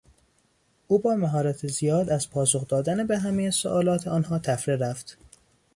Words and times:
او 0.87 0.99
با 0.99 1.15
مهارت 1.15 1.67
زیاد 1.67 2.09
از 2.09 2.29
پاسخ 2.29 2.67
دادن 2.67 3.07
به 3.07 3.17
همهی 3.19 3.51
سئوالات 3.51 4.07
آنها 4.07 4.39
طفره 4.39 4.75
رفت. 4.75 5.17